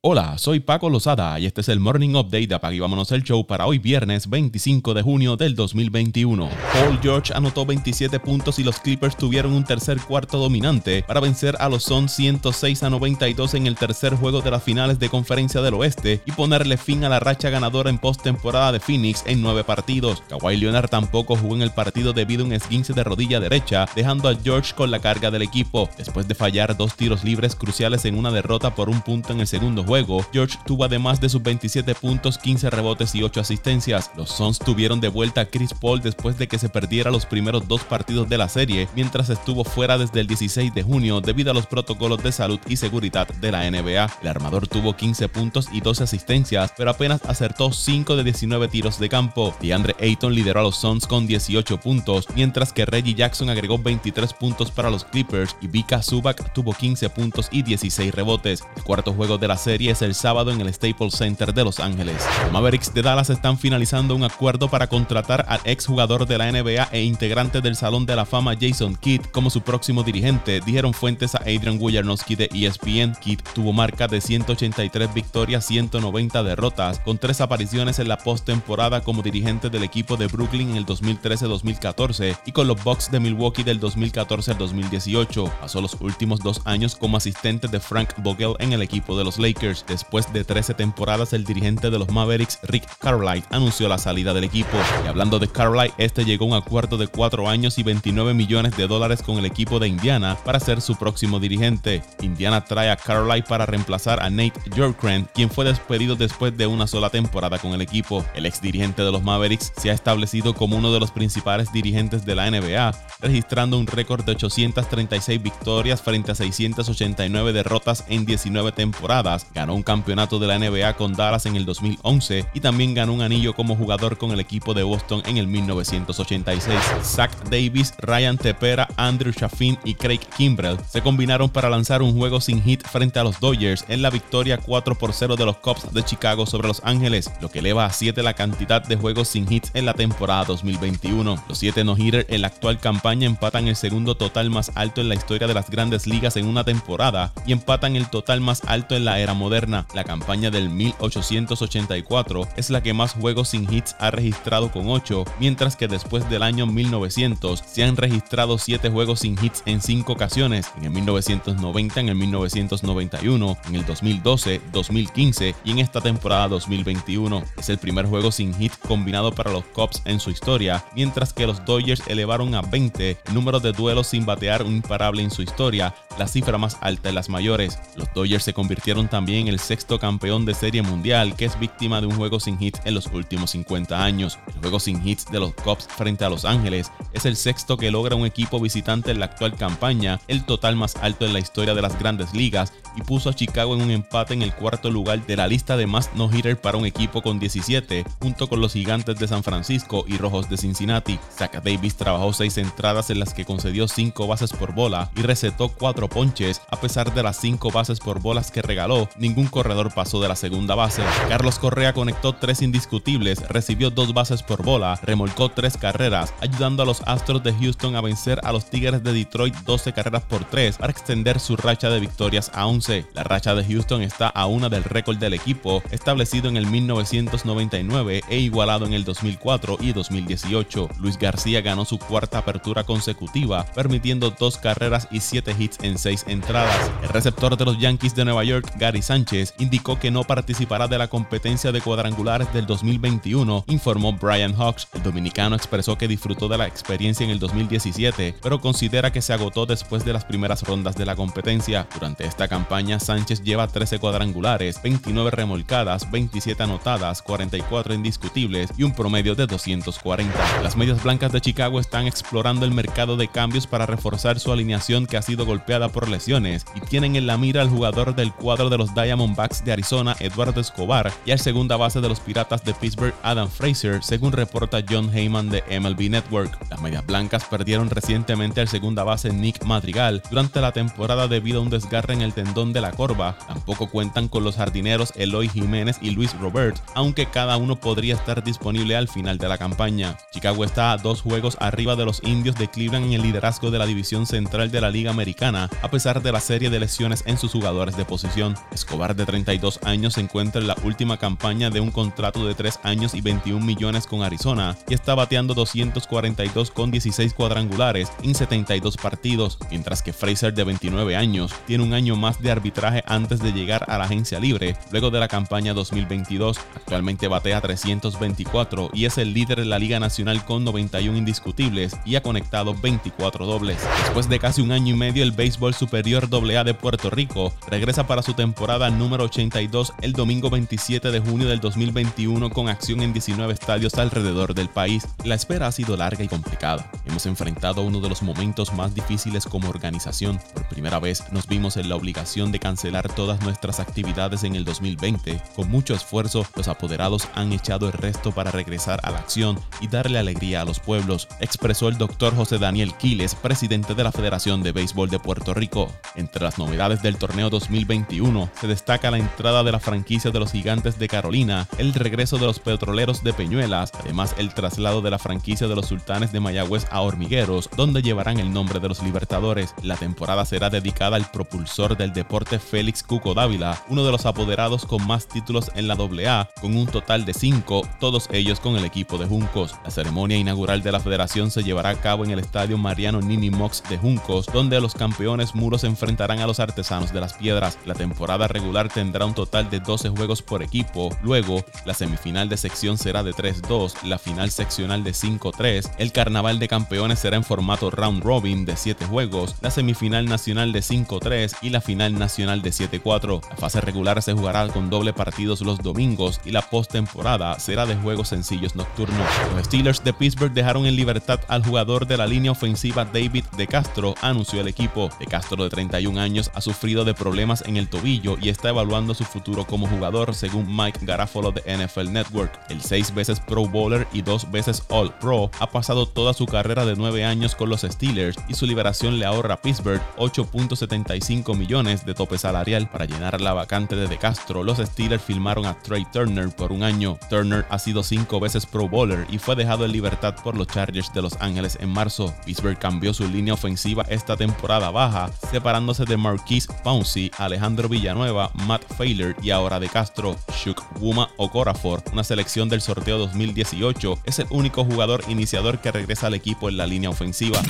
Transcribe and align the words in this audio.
Hola, 0.00 0.38
soy 0.38 0.60
Paco 0.60 0.90
Lozada 0.90 1.40
y 1.40 1.46
este 1.46 1.60
es 1.60 1.68
el 1.68 1.80
Morning 1.80 2.14
Update 2.14 2.46
de 2.46 2.54
Apague 2.54 2.78
Vámonos 2.78 3.10
el 3.10 3.24
Show 3.24 3.44
para 3.44 3.66
hoy 3.66 3.80
viernes 3.80 4.30
25 4.30 4.94
de 4.94 5.02
junio 5.02 5.36
del 5.36 5.56
2021. 5.56 6.48
Paul 6.72 7.00
George 7.02 7.34
anotó 7.34 7.66
27 7.66 8.20
puntos 8.20 8.60
y 8.60 8.62
los 8.62 8.78
Clippers 8.78 9.16
tuvieron 9.16 9.52
un 9.52 9.64
tercer 9.64 9.98
cuarto 9.98 10.38
dominante 10.38 11.02
para 11.02 11.18
vencer 11.18 11.56
a 11.58 11.68
los 11.68 11.82
Suns 11.82 12.12
106 12.12 12.84
a 12.84 12.90
92 12.90 13.54
en 13.54 13.66
el 13.66 13.74
tercer 13.74 14.14
juego 14.14 14.40
de 14.40 14.52
las 14.52 14.62
finales 14.62 15.00
de 15.00 15.08
Conferencia 15.08 15.62
del 15.62 15.74
Oeste 15.74 16.22
y 16.24 16.30
ponerle 16.30 16.76
fin 16.76 17.02
a 17.02 17.08
la 17.08 17.18
racha 17.18 17.50
ganadora 17.50 17.90
en 17.90 17.98
postemporada 17.98 18.70
de 18.70 18.78
Phoenix 18.78 19.24
en 19.26 19.42
nueve 19.42 19.64
partidos. 19.64 20.22
Kawhi 20.28 20.58
Leonard 20.58 20.90
tampoco 20.90 21.34
jugó 21.34 21.56
en 21.56 21.62
el 21.62 21.72
partido 21.72 22.12
debido 22.12 22.44
a 22.44 22.46
un 22.46 22.52
esguince 22.52 22.92
de 22.92 23.02
rodilla 23.02 23.40
derecha, 23.40 23.88
dejando 23.96 24.28
a 24.28 24.36
George 24.36 24.74
con 24.76 24.92
la 24.92 25.00
carga 25.00 25.32
del 25.32 25.42
equipo. 25.42 25.90
Después 25.98 26.28
de 26.28 26.36
fallar 26.36 26.76
dos 26.76 26.94
tiros 26.94 27.24
libres 27.24 27.56
cruciales 27.56 28.04
en 28.04 28.16
una 28.16 28.30
derrota 28.30 28.76
por 28.76 28.88
un 28.88 29.02
punto 29.02 29.32
en 29.32 29.40
el 29.40 29.48
segundo 29.48 29.87
juego, 29.88 30.22
George 30.34 30.58
tuvo 30.66 30.84
además 30.84 31.18
de 31.18 31.30
sus 31.30 31.42
27 31.42 31.94
puntos, 31.94 32.36
15 32.36 32.68
rebotes 32.68 33.14
y 33.14 33.22
8 33.22 33.40
asistencias. 33.40 34.10
Los 34.18 34.28
Suns 34.28 34.58
tuvieron 34.58 35.00
de 35.00 35.08
vuelta 35.08 35.40
a 35.40 35.44
Chris 35.46 35.72
Paul 35.72 36.02
después 36.02 36.36
de 36.36 36.46
que 36.46 36.58
se 36.58 36.68
perdiera 36.68 37.10
los 37.10 37.24
primeros 37.24 37.66
dos 37.66 37.82
partidos 37.84 38.28
de 38.28 38.36
la 38.36 38.50
serie, 38.50 38.86
mientras 38.94 39.30
estuvo 39.30 39.64
fuera 39.64 39.96
desde 39.96 40.20
el 40.20 40.26
16 40.26 40.74
de 40.74 40.82
junio 40.82 41.22
debido 41.22 41.52
a 41.52 41.54
los 41.54 41.66
protocolos 41.66 42.22
de 42.22 42.32
salud 42.32 42.60
y 42.68 42.76
seguridad 42.76 43.26
de 43.26 43.50
la 43.50 43.68
NBA. 43.70 44.10
El 44.20 44.28
armador 44.28 44.68
tuvo 44.68 44.94
15 44.94 45.26
puntos 45.30 45.68
y 45.72 45.80
12 45.80 46.04
asistencias, 46.04 46.70
pero 46.76 46.90
apenas 46.90 47.22
acertó 47.24 47.72
5 47.72 48.14
de 48.14 48.24
19 48.24 48.68
tiros 48.68 48.98
de 49.00 49.08
campo. 49.08 49.54
DeAndre 49.58 49.96
Ayton 50.00 50.34
lideró 50.34 50.60
a 50.60 50.64
los 50.64 50.76
Suns 50.76 51.06
con 51.06 51.26
18 51.26 51.80
puntos, 51.80 52.26
mientras 52.34 52.74
que 52.74 52.84
Reggie 52.84 53.14
Jackson 53.14 53.48
agregó 53.48 53.78
23 53.78 54.34
puntos 54.34 54.70
para 54.70 54.90
los 54.90 55.04
Clippers 55.04 55.56
y 55.62 55.66
Vika 55.66 56.02
Zubac 56.02 56.52
tuvo 56.52 56.74
15 56.74 57.08
puntos 57.08 57.48
y 57.50 57.62
16 57.62 58.14
rebotes. 58.14 58.62
El 58.76 58.82
cuarto 58.82 59.14
juego 59.14 59.38
de 59.38 59.48
la 59.48 59.56
serie 59.56 59.77
es 59.86 60.02
el 60.02 60.14
sábado 60.14 60.50
en 60.50 60.60
el 60.60 60.74
Staples 60.74 61.14
Center 61.14 61.54
de 61.54 61.62
Los 61.62 61.78
Ángeles. 61.78 62.16
Mavericks 62.52 62.92
de 62.92 63.02
Dallas 63.02 63.30
están 63.30 63.56
finalizando 63.56 64.16
un 64.16 64.24
acuerdo 64.24 64.68
para 64.68 64.88
contratar 64.88 65.46
al 65.48 65.60
exjugador 65.64 66.26
de 66.26 66.38
la 66.38 66.50
NBA 66.50 66.88
e 66.90 67.02
integrante 67.02 67.60
del 67.60 67.76
Salón 67.76 68.04
de 68.04 68.16
la 68.16 68.26
Fama 68.26 68.56
Jason 68.60 68.96
Kidd 68.96 69.22
como 69.30 69.50
su 69.50 69.60
próximo 69.60 70.02
dirigente, 70.02 70.60
dijeron 70.66 70.92
fuentes 70.92 71.36
a 71.36 71.38
Adrian 71.38 71.78
Wojnarowski 71.80 72.34
de 72.34 72.48
ESPN. 72.52 73.14
Kidd 73.20 73.40
tuvo 73.54 73.72
marca 73.72 74.08
de 74.08 74.20
183 74.20 75.14
victorias, 75.14 75.64
190 75.66 76.42
derrotas, 76.42 76.98
con 76.98 77.18
tres 77.18 77.40
apariciones 77.40 77.98
en 77.98 78.08
la 78.08 78.18
postemporada 78.18 79.02
como 79.02 79.22
dirigente 79.22 79.70
del 79.70 79.84
equipo 79.84 80.16
de 80.16 80.26
Brooklyn 80.26 80.70
en 80.70 80.76
el 80.76 80.86
2013-2014 80.86 82.38
y 82.46 82.52
con 82.52 82.66
los 82.66 82.82
Bucks 82.82 83.10
de 83.10 83.20
Milwaukee 83.20 83.62
del 83.62 83.78
2014 83.78 84.52
al 84.52 84.58
2018. 84.58 85.52
Pasó 85.60 85.80
los 85.80 85.96
últimos 86.00 86.40
dos 86.40 86.62
años 86.64 86.96
como 86.96 87.16
asistente 87.16 87.68
de 87.68 87.80
Frank 87.80 88.10
Vogel 88.18 88.54
en 88.58 88.72
el 88.72 88.82
equipo 88.82 89.16
de 89.16 89.24
los 89.24 89.38
Lakers. 89.38 89.67
Después 89.86 90.32
de 90.32 90.44
13 90.44 90.74
temporadas, 90.74 91.32
el 91.32 91.44
dirigente 91.44 91.90
de 91.90 91.98
los 91.98 92.10
Mavericks, 92.10 92.58
Rick 92.62 92.88
Carlisle, 92.98 93.44
anunció 93.50 93.88
la 93.88 93.98
salida 93.98 94.32
del 94.32 94.44
equipo. 94.44 94.78
Y 95.04 95.08
hablando 95.08 95.38
de 95.38 95.48
Carlisle, 95.48 95.92
este 95.98 96.24
llegó 96.24 96.46
a 96.46 96.48
un 96.48 96.54
acuerdo 96.54 96.96
de 96.96 97.08
4 97.08 97.48
años 97.48 97.78
y 97.78 97.82
29 97.82 98.34
millones 98.34 98.76
de 98.76 98.86
dólares 98.86 99.22
con 99.22 99.38
el 99.38 99.44
equipo 99.44 99.78
de 99.78 99.88
Indiana 99.88 100.36
para 100.44 100.60
ser 100.60 100.80
su 100.80 100.96
próximo 100.96 101.38
dirigente. 101.38 102.02
Indiana 102.22 102.64
trae 102.64 102.90
a 102.90 102.96
Carlisle 102.96 103.42
para 103.42 103.66
reemplazar 103.66 104.22
a 104.22 104.30
Nate 104.30 104.54
Bjorkgren, 104.74 105.28
quien 105.34 105.50
fue 105.50 105.64
despedido 105.64 106.16
después 106.16 106.56
de 106.56 106.66
una 106.66 106.86
sola 106.86 107.10
temporada 107.10 107.58
con 107.58 107.72
el 107.72 107.82
equipo. 107.82 108.24
El 108.34 108.46
ex 108.46 108.60
dirigente 108.60 109.02
de 109.02 109.12
los 109.12 109.22
Mavericks 109.22 109.72
se 109.76 109.90
ha 109.90 109.94
establecido 109.94 110.54
como 110.54 110.76
uno 110.76 110.92
de 110.92 111.00
los 111.00 111.10
principales 111.10 111.72
dirigentes 111.72 112.24
de 112.24 112.34
la 112.34 112.50
NBA, 112.50 112.92
registrando 113.20 113.78
un 113.78 113.86
récord 113.86 114.24
de 114.24 114.32
836 114.32 115.42
victorias 115.42 116.02
frente 116.02 116.32
a 116.32 116.34
689 116.34 117.52
derrotas 117.52 118.04
en 118.08 118.24
19 118.24 118.72
temporadas, 118.72 119.46
ganó 119.58 119.74
un 119.74 119.82
campeonato 119.82 120.38
de 120.38 120.46
la 120.46 120.56
NBA 120.56 120.94
con 120.94 121.14
Dallas 121.14 121.44
en 121.46 121.56
el 121.56 121.64
2011 121.64 122.46
y 122.54 122.60
también 122.60 122.94
ganó 122.94 123.12
un 123.12 123.22
anillo 123.22 123.54
como 123.54 123.74
jugador 123.74 124.16
con 124.16 124.30
el 124.30 124.38
equipo 124.38 124.72
de 124.72 124.84
Boston 124.84 125.20
en 125.26 125.36
el 125.36 125.48
1986. 125.48 126.78
Zach 127.02 127.32
Davis, 127.50 127.92
Ryan 127.98 128.38
Tepera, 128.38 128.86
Andrew 128.96 129.32
Chaffin 129.32 129.76
y 129.84 129.94
Craig 129.94 130.20
Kimbrell 130.36 130.78
se 130.88 131.02
combinaron 131.02 131.48
para 131.48 131.68
lanzar 131.68 132.02
un 132.02 132.16
juego 132.16 132.40
sin 132.40 132.62
hit 132.62 132.86
frente 132.86 133.18
a 133.18 133.24
los 133.24 133.40
Dodgers 133.40 133.84
en 133.88 134.00
la 134.00 134.10
victoria 134.10 134.58
4 134.58 134.94
por 134.94 135.12
0 135.12 135.34
de 135.34 135.44
los 135.44 135.56
Cubs 135.56 135.92
de 135.92 136.04
Chicago 136.04 136.46
sobre 136.46 136.68
Los 136.68 136.80
Ángeles, 136.84 137.28
lo 137.40 137.50
que 137.50 137.58
eleva 137.58 137.84
a 137.84 137.92
7 137.92 138.22
la 138.22 138.34
cantidad 138.34 138.80
de 138.80 138.94
juegos 138.94 139.26
sin 139.26 139.52
hits 139.52 139.72
en 139.74 139.86
la 139.86 139.94
temporada 139.94 140.44
2021. 140.44 141.44
Los 141.48 141.58
7 141.58 141.82
no-hitter 141.82 142.26
en 142.28 142.42
la 142.42 142.46
actual 142.46 142.78
campaña 142.78 143.26
empatan 143.26 143.66
el 143.66 143.74
segundo 143.74 144.16
total 144.16 144.50
más 144.50 144.70
alto 144.76 145.00
en 145.00 145.08
la 145.08 145.16
historia 145.16 145.48
de 145.48 145.54
las 145.54 145.68
grandes 145.68 146.06
ligas 146.06 146.36
en 146.36 146.46
una 146.46 146.62
temporada 146.62 147.32
y 147.44 147.50
empatan 147.50 147.96
el 147.96 148.08
total 148.08 148.40
más 148.40 148.62
alto 148.64 148.94
en 148.94 149.04
la 149.04 149.18
era 149.18 149.34
moderna 149.34 149.47
moderna, 149.48 149.86
la 149.94 150.04
campaña 150.04 150.50
del 150.50 150.68
1884 150.68 152.48
es 152.58 152.68
la 152.68 152.82
que 152.82 152.92
más 152.92 153.14
juegos 153.14 153.48
sin 153.48 153.72
hits 153.72 153.96
ha 153.98 154.10
registrado 154.10 154.70
con 154.70 154.90
8, 154.90 155.24
mientras 155.40 155.74
que 155.74 155.88
después 155.88 156.28
del 156.28 156.42
año 156.42 156.66
1900 156.66 157.64
se 157.66 157.82
han 157.82 157.96
registrado 157.96 158.58
7 158.58 158.90
juegos 158.90 159.20
sin 159.20 159.42
hits 159.42 159.62
en 159.64 159.80
5 159.80 160.12
ocasiones, 160.12 160.70
en 160.76 160.84
el 160.84 160.90
1990, 160.90 161.98
en 162.00 162.08
el 162.10 162.14
1991, 162.16 163.56
en 163.68 163.74
el 163.74 163.86
2012, 163.86 164.60
2015 164.70 165.54
y 165.64 165.70
en 165.70 165.78
esta 165.78 166.02
temporada 166.02 166.48
2021. 166.48 167.42
Es 167.56 167.70
el 167.70 167.78
primer 167.78 168.04
juego 168.04 168.30
sin 168.30 168.52
hit 168.52 168.74
combinado 168.86 169.32
para 169.32 169.50
los 169.50 169.64
Cubs 169.64 170.02
en 170.04 170.20
su 170.20 170.28
historia, 170.28 170.84
mientras 170.94 171.32
que 171.32 171.46
los 171.46 171.64
Dodgers 171.64 172.02
elevaron 172.06 172.54
a 172.54 172.60
20 172.60 173.16
el 173.26 173.34
número 173.34 173.60
de 173.60 173.72
duelos 173.72 174.08
sin 174.08 174.26
batear 174.26 174.62
un 174.62 174.74
imparable 174.74 175.22
en 175.22 175.30
su 175.30 175.40
historia, 175.40 175.94
la 176.18 176.28
cifra 176.28 176.58
más 176.58 176.76
alta 176.82 177.08
de 177.08 177.14
las 177.14 177.30
mayores. 177.30 177.78
Los 177.96 178.12
Dodgers 178.12 178.44
se 178.44 178.52
convirtieron 178.52 179.08
también 179.08 179.37
el 179.46 179.60
sexto 179.60 180.00
campeón 180.00 180.44
de 180.44 180.54
serie 180.54 180.82
mundial 180.82 181.36
que 181.36 181.44
es 181.44 181.58
víctima 181.60 182.00
de 182.00 182.08
un 182.08 182.16
juego 182.16 182.40
sin 182.40 182.60
hits 182.60 182.80
en 182.84 182.94
los 182.94 183.06
últimos 183.06 183.52
50 183.52 184.02
años. 184.02 184.38
El 184.48 184.60
juego 184.60 184.80
sin 184.80 185.06
hits 185.06 185.26
de 185.30 185.38
los 185.38 185.54
Cubs 185.54 185.86
frente 185.86 186.24
a 186.24 186.30
Los 186.30 186.44
Ángeles 186.44 186.90
es 187.12 187.24
el 187.24 187.36
sexto 187.36 187.76
que 187.76 187.90
logra 187.90 188.16
un 188.16 188.26
equipo 188.26 188.58
visitante 188.58 189.12
en 189.12 189.20
la 189.20 189.26
actual 189.26 189.54
campaña, 189.54 190.20
el 190.26 190.44
total 190.44 190.74
más 190.74 190.96
alto 190.96 191.24
en 191.24 191.32
la 191.32 191.38
historia 191.38 191.74
de 191.74 191.82
las 191.82 191.98
grandes 191.98 192.32
ligas, 192.34 192.72
y 192.96 193.02
puso 193.02 193.30
a 193.30 193.34
Chicago 193.34 193.74
en 193.74 193.82
un 193.82 193.90
empate 193.90 194.34
en 194.34 194.42
el 194.42 194.54
cuarto 194.54 194.90
lugar 194.90 195.24
de 195.26 195.36
la 195.36 195.46
lista 195.46 195.76
de 195.76 195.86
más 195.86 196.10
no-hitter 196.14 196.60
para 196.60 196.78
un 196.78 196.86
equipo 196.86 197.22
con 197.22 197.38
17, 197.38 198.04
junto 198.18 198.48
con 198.48 198.60
los 198.60 198.72
gigantes 198.72 199.18
de 199.18 199.28
San 199.28 199.44
Francisco 199.44 200.04
y 200.08 200.16
rojos 200.16 200.48
de 200.48 200.56
Cincinnati. 200.56 201.18
Zach 201.36 201.62
Davis 201.62 201.96
trabajó 201.96 202.32
seis 202.32 202.58
entradas 202.58 203.10
en 203.10 203.20
las 203.20 203.34
que 203.34 203.44
concedió 203.44 203.86
cinco 203.86 204.26
bases 204.26 204.52
por 204.52 204.74
bola 204.74 205.10
y 205.14 205.22
recetó 205.22 205.68
cuatro 205.68 206.08
ponches, 206.08 206.60
a 206.70 206.80
pesar 206.80 207.14
de 207.14 207.22
las 207.22 207.36
cinco 207.38 207.70
bases 207.70 208.00
por 208.00 208.20
bolas 208.20 208.50
que 208.50 208.62
regaló, 208.62 209.08
ningún 209.28 209.46
corredor 209.46 209.92
pasó 209.92 210.20
de 210.20 210.28
la 210.28 210.36
segunda 210.36 210.74
base. 210.74 211.02
Carlos 211.28 211.58
Correa 211.58 211.92
conectó 211.92 212.34
tres 212.34 212.62
indiscutibles, 212.62 213.46
recibió 213.48 213.90
dos 213.90 214.14
bases 214.14 214.42
por 214.42 214.62
bola, 214.62 214.98
remolcó 215.02 215.50
tres 215.50 215.76
carreras, 215.76 216.32
ayudando 216.40 216.82
a 216.82 216.86
los 216.86 217.02
Astros 217.02 217.42
de 217.42 217.52
Houston 217.52 217.94
a 217.94 218.00
vencer 218.00 218.40
a 218.42 218.52
los 218.52 218.70
Tigres 218.70 219.02
de 219.02 219.12
Detroit 219.12 219.54
12 219.54 219.92
carreras 219.92 220.22
por 220.22 220.44
3 220.44 220.78
para 220.78 220.90
extender 220.92 221.40
su 221.40 221.56
racha 221.56 221.90
de 221.90 222.00
victorias 222.00 222.50
a 222.54 222.66
11. 222.66 223.06
La 223.14 223.24
racha 223.24 223.54
de 223.54 223.64
Houston 223.64 224.02
está 224.02 224.28
a 224.28 224.46
una 224.46 224.68
del 224.68 224.84
récord 224.84 225.18
del 225.18 225.34
equipo, 225.34 225.82
establecido 225.90 226.48
en 226.48 226.56
el 226.56 226.66
1999 226.66 228.22
e 228.28 228.38
igualado 228.38 228.86
en 228.86 228.94
el 228.94 229.04
2004 229.04 229.78
y 229.80 229.92
2018. 229.92 230.88
Luis 231.00 231.18
García 231.18 231.60
ganó 231.60 231.84
su 231.84 231.98
cuarta 231.98 232.38
apertura 232.38 232.84
consecutiva, 232.84 233.66
permitiendo 233.74 234.30
dos 234.30 234.56
carreras 234.56 235.08
y 235.10 235.20
siete 235.20 235.54
hits 235.58 235.78
en 235.82 235.98
seis 235.98 236.24
entradas. 236.26 236.90
El 237.02 237.10
receptor 237.10 237.56
de 237.56 237.64
los 237.64 237.78
Yankees 237.78 238.14
de 238.14 238.24
Nueva 238.24 238.44
York, 238.44 238.72
Gary 238.76 239.02
Sánchez, 239.08 239.54
indicó 239.58 239.98
que 239.98 240.10
no 240.10 240.22
participará 240.24 240.86
de 240.86 240.98
la 240.98 241.08
competencia 241.08 241.72
de 241.72 241.80
cuadrangulares 241.80 242.52
del 242.52 242.66
2021, 242.66 243.64
informó 243.66 244.12
Brian 244.12 244.52
Hawks. 244.54 244.86
El 244.92 245.02
dominicano 245.02 245.56
expresó 245.56 245.96
que 245.96 246.06
disfrutó 246.06 246.46
de 246.46 246.58
la 246.58 246.66
experiencia 246.66 247.24
en 247.24 247.30
el 247.30 247.38
2017, 247.38 248.34
pero 248.42 248.60
considera 248.60 249.10
que 249.10 249.22
se 249.22 249.32
agotó 249.32 249.64
después 249.64 250.04
de 250.04 250.12
las 250.12 250.26
primeras 250.26 250.62
rondas 250.62 250.94
de 250.94 251.06
la 251.06 251.16
competencia. 251.16 251.88
Durante 251.94 252.26
esta 252.26 252.48
campaña, 252.48 253.00
Sánchez 253.00 253.42
lleva 253.42 253.66
13 253.66 253.98
cuadrangulares, 253.98 254.82
29 254.82 255.30
remolcadas, 255.30 256.10
27 256.10 256.62
anotadas, 256.62 257.22
44 257.22 257.94
indiscutibles 257.94 258.68
y 258.76 258.82
un 258.82 258.92
promedio 258.92 259.34
de 259.34 259.46
240. 259.46 260.62
Las 260.62 260.76
medias 260.76 261.02
blancas 261.02 261.32
de 261.32 261.40
Chicago 261.40 261.80
están 261.80 262.06
explorando 262.06 262.66
el 262.66 262.72
mercado 262.72 263.16
de 263.16 263.28
cambios 263.28 263.66
para 263.66 263.86
reforzar 263.86 264.38
su 264.38 264.52
alineación 264.52 265.06
que 265.06 265.16
ha 265.16 265.22
sido 265.22 265.46
golpeada 265.46 265.88
por 265.88 266.10
lesiones 266.10 266.66
y 266.74 266.80
tienen 266.80 267.16
en 267.16 267.26
la 267.26 267.38
mira 267.38 267.62
al 267.62 267.70
jugador 267.70 268.14
del 268.14 268.34
cuadro 268.34 268.68
de 268.68 268.76
los 268.76 268.97
Diamondbacks 269.02 269.64
de 269.64 269.72
Arizona, 269.72 270.16
Eduardo 270.20 270.60
Escobar, 270.60 271.12
y 271.24 271.30
al 271.30 271.38
segunda 271.38 271.76
base 271.76 272.00
de 272.00 272.08
los 272.08 272.20
Piratas 272.20 272.64
de 272.64 272.74
Pittsburgh, 272.74 273.14
Adam 273.22 273.48
Fraser, 273.48 274.02
según 274.02 274.32
reporta 274.32 274.82
John 274.88 275.10
Heyman 275.14 275.50
de 275.50 275.62
MLB 275.80 276.10
Network. 276.10 276.58
Las 276.70 276.80
Medias 276.80 277.06
Blancas 277.06 277.44
perdieron 277.44 277.90
recientemente 277.90 278.60
al 278.60 278.68
segunda 278.68 279.04
base 279.04 279.32
Nick 279.32 279.64
Madrigal 279.64 280.22
durante 280.30 280.60
la 280.60 280.72
temporada 280.72 281.28
debido 281.28 281.60
a 281.60 281.62
un 281.62 281.70
desgarre 281.70 282.14
en 282.14 282.22
el 282.22 282.32
tendón 282.32 282.72
de 282.72 282.80
la 282.80 282.92
Corva. 282.92 283.36
Tampoco 283.46 283.88
cuentan 283.88 284.28
con 284.28 284.44
los 284.44 284.56
jardineros 284.56 285.12
Eloy 285.16 285.48
Jiménez 285.48 285.98
y 286.00 286.10
Luis 286.10 286.38
Robert, 286.38 286.76
aunque 286.94 287.26
cada 287.26 287.56
uno 287.56 287.76
podría 287.76 288.14
estar 288.14 288.42
disponible 288.42 288.96
al 288.96 289.08
final 289.08 289.38
de 289.38 289.48
la 289.48 289.58
campaña. 289.58 290.16
Chicago 290.32 290.64
está 290.64 290.92
a 290.92 290.98
dos 290.98 291.22
juegos 291.22 291.56
arriba 291.60 291.96
de 291.96 292.04
los 292.04 292.22
indios 292.24 292.56
de 292.56 292.68
Cleveland 292.68 293.06
en 293.06 293.12
el 293.14 293.22
liderazgo 293.22 293.70
de 293.70 293.78
la 293.78 293.86
división 293.86 294.26
central 294.26 294.70
de 294.70 294.80
la 294.80 294.90
Liga 294.90 295.10
Americana, 295.10 295.68
a 295.82 295.90
pesar 295.90 296.22
de 296.22 296.32
la 296.32 296.40
serie 296.40 296.70
de 296.70 296.80
lesiones 296.80 297.22
en 297.26 297.38
sus 297.38 297.52
jugadores 297.52 297.96
de 297.96 298.04
posición. 298.04 298.54
Escobar, 298.88 299.14
de 299.14 299.26
32 299.26 299.80
años, 299.84 300.14
se 300.14 300.22
encuentra 300.22 300.62
en 300.62 300.66
la 300.66 300.76
última 300.82 301.18
campaña 301.18 301.68
de 301.68 301.78
un 301.78 301.90
contrato 301.90 302.46
de 302.46 302.54
3 302.54 302.80
años 302.84 303.12
y 303.12 303.20
21 303.20 303.62
millones 303.62 304.06
con 304.06 304.22
Arizona 304.22 304.78
y 304.88 304.94
está 304.94 305.14
bateando 305.14 305.52
242 305.52 306.70
con 306.70 306.90
16 306.90 307.34
cuadrangulares 307.34 308.10
en 308.22 308.34
72 308.34 308.96
partidos, 308.96 309.58
mientras 309.68 310.00
que 310.00 310.14
Fraser, 310.14 310.54
de 310.54 310.64
29 310.64 311.16
años, 311.16 311.52
tiene 311.66 311.84
un 311.84 311.92
año 311.92 312.16
más 312.16 312.40
de 312.40 312.50
arbitraje 312.50 313.04
antes 313.06 313.40
de 313.40 313.52
llegar 313.52 313.84
a 313.88 313.98
la 313.98 314.04
agencia 314.04 314.40
libre 314.40 314.74
luego 314.90 315.10
de 315.10 315.20
la 315.20 315.28
campaña 315.28 315.74
2022. 315.74 316.58
Actualmente 316.76 317.28
batea 317.28 317.60
324 317.60 318.88
y 318.94 319.04
es 319.04 319.18
el 319.18 319.34
líder 319.34 319.58
de 319.58 319.66
la 319.66 319.78
Liga 319.78 320.00
Nacional 320.00 320.46
con 320.46 320.64
91 320.64 321.18
indiscutibles 321.18 321.94
y 322.06 322.16
ha 322.16 322.22
conectado 322.22 322.74
24 322.74 323.44
dobles. 323.44 323.76
Después 324.04 324.30
de 324.30 324.38
casi 324.38 324.62
un 324.62 324.72
año 324.72 324.94
y 324.94 324.96
medio, 324.96 325.22
el 325.22 325.32
béisbol 325.32 325.74
superior 325.74 326.30
AA 326.32 326.64
de 326.64 326.72
Puerto 326.72 327.10
Rico 327.10 327.52
regresa 327.68 328.06
para 328.06 328.22
su 328.22 328.32
temporada 328.32 328.77
número 328.78 329.24
82 329.24 329.92
el 330.02 330.12
domingo 330.12 330.50
27 330.50 331.10
de 331.10 331.18
junio 331.18 331.48
del 331.48 331.58
2021 331.58 332.48
con 332.50 332.68
acción 332.68 333.00
en 333.02 333.12
19 333.12 333.52
estadios 333.52 333.94
alrededor 333.94 334.54
del 334.54 334.68
país. 334.68 335.04
La 335.24 335.34
espera 335.34 335.66
ha 335.66 335.72
sido 335.72 335.96
larga 335.96 336.22
y 336.22 336.28
complicada. 336.28 336.88
Hemos 337.04 337.26
enfrentado 337.26 337.82
uno 337.82 338.00
de 338.00 338.08
los 338.08 338.22
momentos 338.22 338.72
más 338.72 338.94
difíciles 338.94 339.46
como 339.46 339.68
organización. 339.68 340.38
Por 340.54 340.68
primera 340.68 341.00
vez 341.00 341.24
nos 341.32 341.48
vimos 341.48 341.76
en 341.76 341.88
la 341.88 341.96
obligación 341.96 342.52
de 342.52 342.60
cancelar 342.60 343.12
todas 343.12 343.42
nuestras 343.42 343.80
actividades 343.80 344.44
en 344.44 344.54
el 344.54 344.64
2020. 344.64 345.42
Con 345.56 345.68
mucho 345.68 345.94
esfuerzo, 345.94 346.46
los 346.54 346.68
apoderados 346.68 347.28
han 347.34 347.52
echado 347.52 347.88
el 347.88 347.94
resto 347.94 348.30
para 348.30 348.52
regresar 348.52 349.00
a 349.02 349.10
la 349.10 349.18
acción 349.18 349.58
y 349.80 349.88
darle 349.88 350.20
alegría 350.20 350.62
a 350.62 350.64
los 350.64 350.78
pueblos, 350.78 351.26
expresó 351.40 351.88
el 351.88 351.98
doctor 351.98 352.34
José 352.36 352.58
Daniel 352.58 352.94
Quiles, 352.94 353.34
presidente 353.34 353.94
de 353.94 354.04
la 354.04 354.12
Federación 354.12 354.62
de 354.62 354.70
Béisbol 354.70 355.10
de 355.10 355.18
Puerto 355.18 355.52
Rico. 355.52 355.92
Entre 356.14 356.44
las 356.44 356.58
novedades 356.58 357.02
del 357.02 357.16
torneo 357.16 357.50
2021 357.50 358.48
se 358.60 358.67
destaca 358.68 359.10
la 359.10 359.18
entrada 359.18 359.64
de 359.64 359.72
la 359.72 359.80
franquicia 359.80 360.30
de 360.30 360.38
los 360.38 360.52
Gigantes 360.52 360.98
de 360.98 361.08
Carolina, 361.08 361.66
el 361.78 361.94
regreso 361.94 362.38
de 362.38 362.46
los 362.46 362.60
Petroleros 362.60 363.24
de 363.24 363.32
Peñuelas, 363.32 363.90
además 363.98 364.34
el 364.38 364.54
traslado 364.54 365.02
de 365.02 365.10
la 365.10 365.18
franquicia 365.18 365.66
de 365.66 365.74
los 365.74 365.86
Sultanes 365.86 366.30
de 366.30 366.40
Mayagüez 366.40 366.86
a 366.90 367.00
Hormigueros, 367.00 367.68
donde 367.76 368.02
llevarán 368.02 368.38
el 368.38 368.52
nombre 368.52 368.78
de 368.78 368.88
los 368.88 369.02
Libertadores. 369.02 369.74
La 369.82 369.96
temporada 369.96 370.44
será 370.44 370.70
dedicada 370.70 371.16
al 371.16 371.30
propulsor 371.30 371.96
del 371.96 372.12
deporte 372.12 372.58
Félix 372.58 373.02
Cuco 373.02 373.34
Dávila, 373.34 373.82
uno 373.88 374.04
de 374.04 374.12
los 374.12 374.26
apoderados 374.26 374.84
con 374.84 375.06
más 375.06 375.26
títulos 375.26 375.70
en 375.74 375.88
la 375.88 375.94
AA, 375.94 376.48
con 376.60 376.76
un 376.76 376.86
total 376.86 377.24
de 377.24 377.34
5, 377.34 377.88
todos 377.98 378.28
ellos 378.30 378.60
con 378.60 378.76
el 378.76 378.84
equipo 378.84 379.18
de 379.18 379.26
Juncos. 379.26 379.74
La 379.84 379.90
ceremonia 379.90 380.36
inaugural 380.36 380.82
de 380.82 380.92
la 380.92 381.00
federación 381.00 381.50
se 381.50 381.62
llevará 381.62 381.90
a 381.90 382.00
cabo 382.00 382.24
en 382.24 382.30
el 382.30 382.38
estadio 382.38 382.78
Mariano 382.78 383.20
Nini 383.20 383.50
Mox 383.50 383.82
de 383.88 383.98
Juncos, 383.98 384.46
donde 384.52 384.80
los 384.80 384.94
campeones 384.94 385.54
muros 385.54 385.84
enfrentarán 385.84 386.40
a 386.40 386.46
los 386.46 386.60
artesanos 386.60 387.12
de 387.12 387.20
las 387.20 387.34
piedras. 387.34 387.78
La 387.86 387.94
temporada 387.94 388.48
regular 388.58 388.88
tendrá 388.88 389.24
un 389.24 389.34
total 389.34 389.70
de 389.70 389.78
12 389.78 390.08
juegos 390.10 390.42
por 390.42 390.62
equipo. 390.62 391.16
Luego, 391.22 391.64
la 391.84 391.94
semifinal 391.94 392.48
de 392.48 392.56
sección 392.56 392.98
será 392.98 393.22
de 393.22 393.32
3-2, 393.32 394.02
la 394.02 394.18
final 394.18 394.50
seccional 394.50 395.04
de 395.04 395.12
5-3, 395.12 395.92
el 395.98 396.10
carnaval 396.10 396.58
de 396.58 396.66
campeones 396.66 397.20
será 397.20 397.36
en 397.36 397.44
formato 397.44 397.90
round 397.90 398.22
robin 398.22 398.64
de 398.64 398.76
7 398.76 399.06
juegos, 399.06 399.54
la 399.60 399.70
semifinal 399.70 400.26
nacional 400.26 400.72
de 400.72 400.80
5-3 400.80 401.56
y 401.62 401.70
la 401.70 401.80
final 401.80 402.18
nacional 402.18 402.60
de 402.62 402.70
7-4. 402.70 403.40
La 403.48 403.56
fase 403.56 403.80
regular 403.80 404.20
se 404.22 404.32
jugará 404.32 404.66
con 404.68 404.90
doble 404.90 405.12
partidos 405.12 405.60
los 405.60 405.78
domingos 405.78 406.40
y 406.44 406.50
la 406.50 406.62
postemporada 406.62 407.58
será 407.60 407.86
de 407.86 407.94
juegos 407.94 408.28
sencillos 408.28 408.74
nocturnos. 408.74 409.28
Los 409.54 409.66
Steelers 409.66 410.02
de 410.02 410.12
Pittsburgh 410.12 410.52
dejaron 410.52 410.84
en 410.86 410.96
libertad 410.96 411.38
al 411.46 411.64
jugador 411.64 412.06
de 412.08 412.16
la 412.16 412.26
línea 412.26 412.50
ofensiva 412.50 413.04
David 413.04 413.44
De 413.56 413.68
Castro, 413.68 414.16
anunció 414.20 414.60
el 414.60 414.68
equipo. 414.68 415.10
De 415.20 415.26
Castro 415.26 415.62
de 415.62 415.70
31 415.70 416.20
años 416.20 416.50
ha 416.54 416.60
sufrido 416.60 417.04
de 417.04 417.14
problemas 417.14 417.62
en 417.66 417.76
el 417.76 417.88
tobillo 417.88 418.36
y 418.40 418.47
está 418.48 418.70
evaluando 418.70 419.14
su 419.14 419.24
futuro 419.24 419.64
como 419.66 419.86
jugador 419.86 420.34
según 420.34 420.74
Mike 420.74 421.00
Garafolo 421.02 421.52
de 421.52 421.62
NFL 421.76 422.12
Network. 422.12 422.52
El 422.68 422.80
seis 422.80 423.14
veces 423.14 423.40
Pro 423.40 423.66
Bowler 423.66 424.06
y 424.12 424.22
dos 424.22 424.50
veces 424.50 424.82
All 424.88 425.12
Pro 425.14 425.50
ha 425.60 425.70
pasado 425.70 426.06
toda 426.06 426.34
su 426.34 426.46
carrera 426.46 426.84
de 426.84 426.96
9 426.96 427.24
años 427.24 427.54
con 427.54 427.68
los 427.68 427.82
Steelers 427.82 428.38
y 428.48 428.54
su 428.54 428.66
liberación 428.66 429.18
le 429.18 429.26
ahorra 429.26 429.54
a 429.54 429.62
Pittsburgh 429.62 430.02
8.75 430.16 431.56
millones 431.56 432.04
de 432.04 432.14
tope 432.14 432.38
salarial 432.38 432.88
para 432.88 433.06
llenar 433.06 433.40
la 433.40 433.52
vacante 433.52 433.96
de 433.96 434.08
De 434.08 434.18
Castro. 434.18 434.62
Los 434.62 434.78
Steelers 434.78 435.22
firmaron 435.22 435.66
a 435.66 435.78
Trey 435.78 436.04
Turner 436.12 436.48
por 436.50 436.72
un 436.72 436.82
año. 436.82 437.18
Turner 437.30 437.66
ha 437.70 437.78
sido 437.78 438.02
cinco 438.02 438.40
veces 438.40 438.66
Pro 438.66 438.88
Bowler 438.88 439.26
y 439.30 439.38
fue 439.38 439.56
dejado 439.56 439.84
en 439.84 439.92
libertad 439.92 440.34
por 440.42 440.56
los 440.56 440.66
Chargers 440.66 441.12
de 441.12 441.22
Los 441.22 441.36
Ángeles 441.40 441.78
en 441.80 441.90
marzo. 441.90 442.34
Pittsburgh 442.44 442.78
cambió 442.78 443.12
su 443.12 443.26
línea 443.28 443.54
ofensiva 443.54 444.04
esta 444.08 444.36
temporada 444.36 444.90
baja, 444.90 445.30
separándose 445.50 446.04
de 446.04 446.16
Marquise 446.16 446.72
Pouncey, 446.84 447.30
Alejandro 447.38 447.88
Villanueva, 447.88 448.37
Matt 448.66 448.82
Failer 448.96 449.36
y 449.42 449.50
ahora 449.50 449.80
De 449.80 449.88
Castro. 449.88 450.36
Shuk 450.64 450.82
Wuma 451.00 451.30
Okorafor, 451.36 452.02
una 452.12 452.24
selección 452.24 452.68
del 452.68 452.80
sorteo 452.80 453.18
2018, 453.18 454.20
es 454.24 454.38
el 454.38 454.46
único 454.50 454.84
jugador 454.84 455.22
iniciador 455.28 455.80
que 455.80 455.92
regresa 455.92 456.28
al 456.28 456.34
equipo 456.34 456.68
en 456.68 456.76
la 456.76 456.86
línea 456.86 457.10
ofensiva. 457.10 457.60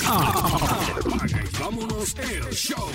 vámonos 1.61 2.15
show. 2.53 2.88